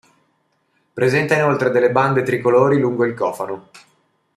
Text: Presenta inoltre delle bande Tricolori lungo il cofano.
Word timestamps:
Presenta 0.93 1.35
inoltre 1.35 1.69
delle 1.69 1.91
bande 1.91 2.23
Tricolori 2.23 2.79
lungo 2.79 3.05
il 3.05 3.13
cofano. 3.13 3.69